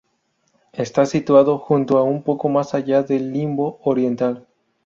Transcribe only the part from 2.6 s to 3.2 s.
allá